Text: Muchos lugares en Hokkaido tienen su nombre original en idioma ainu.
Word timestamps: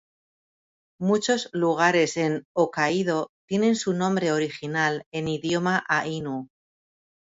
Muchos 0.99 1.51
lugares 1.53 2.17
en 2.17 2.43
Hokkaido 2.55 3.29
tienen 3.47 3.75
su 3.75 3.93
nombre 3.93 4.31
original 4.31 5.03
en 5.13 5.27
idioma 5.27 5.83
ainu. 5.87 6.47